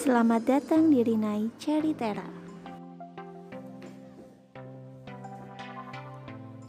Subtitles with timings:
[0.00, 2.24] Selamat datang di Rinai Ceritera.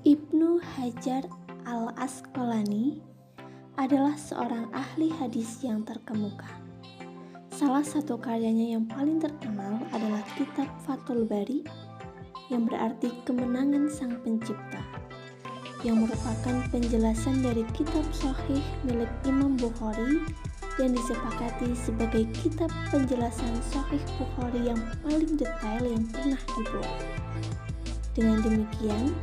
[0.04, 1.32] Ibnu Hajar
[1.64, 3.00] al-Asqalani
[3.80, 6.52] adalah seorang ahli hadis yang terkemuka.
[7.56, 11.64] Salah satu karyanya yang paling terkenal adalah kitab Fathul Bari
[12.52, 14.84] yang berarti kemenangan sang pencipta
[15.88, 20.20] yang merupakan penjelasan dari kitab sahih milik Imam Bukhari
[20.82, 26.98] yang disepakati sebagai kitab penjelasan Sahih Bukhari yang paling detail yang pernah dibuat.
[28.18, 29.14] Dengan demikian,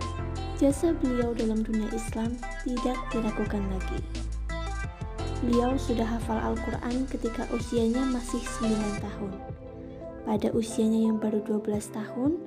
[0.56, 4.00] jasa beliau dalam dunia Islam tidak diragukan lagi.
[5.42, 9.32] Beliau sudah hafal Al-Quran ketika usianya masih 9 tahun.
[10.26, 12.38] Pada usianya yang baru 12 tahun,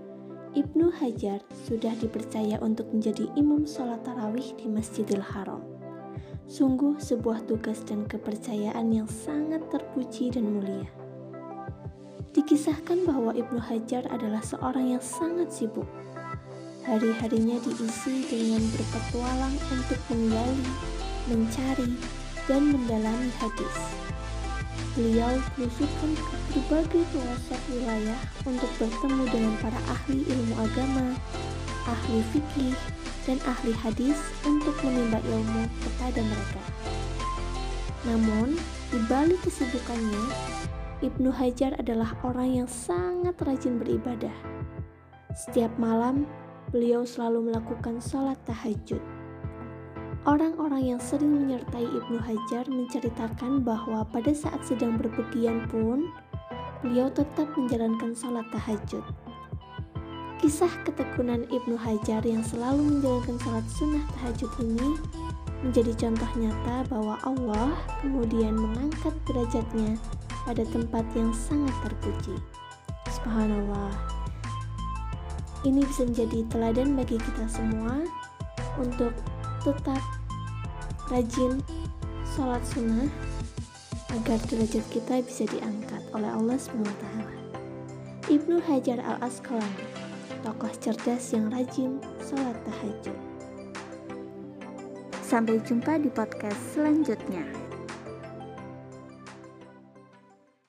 [0.52, 5.71] Ibnu Hajar sudah dipercaya untuk menjadi imam sholat tarawih di Masjidil Haram.
[6.48, 10.90] Sungguh sebuah tugas dan kepercayaan yang sangat terpuji dan mulia.
[12.32, 15.88] Dikisahkan bahwa Ibnu Hajar adalah seorang yang sangat sibuk.
[16.88, 20.66] Hari-harinya diisi dengan berpetualang untuk menggali,
[21.30, 21.92] mencari,
[22.50, 23.76] dan mendalami hadis.
[24.92, 31.08] Beliau belusukan ke berbagai pelosok wilayah untuk bertemu dengan para ahli ilmu agama,
[31.88, 32.76] ahli fikih,
[33.30, 36.64] dan ahli hadis untuk menimba ilmu kepada mereka.
[38.02, 38.58] Namun,
[38.90, 40.26] di balik kesibukannya,
[41.02, 44.34] Ibnu Hajar adalah orang yang sangat rajin beribadah.
[45.34, 46.26] Setiap malam,
[46.70, 49.02] beliau selalu melakukan sholat tahajud.
[50.30, 56.10] Orang-orang yang sering menyertai Ibnu Hajar menceritakan bahwa pada saat sedang berpergian pun,
[56.86, 59.02] beliau tetap menjalankan sholat tahajud.
[60.42, 64.98] Kisah ketekunan Ibnu Hajar yang selalu menjalankan salat sunnah tahajud ini
[65.62, 70.02] menjadi contoh nyata bahwa Allah kemudian mengangkat derajatnya
[70.42, 72.42] pada tempat yang sangat terpuji.
[73.14, 73.94] Subhanallah.
[75.62, 78.02] Ini bisa menjadi teladan bagi kita semua
[78.82, 79.14] untuk
[79.62, 80.02] tetap
[81.14, 81.62] rajin
[82.34, 83.06] sholat sunnah
[84.10, 87.06] agar derajat kita bisa diangkat oleh Allah SWT.
[88.26, 90.01] Ibnu Hajar al-Asqalani
[90.42, 93.18] tokoh cerdas yang rajin sholat tahajud.
[95.22, 97.71] Sampai jumpa di podcast selanjutnya.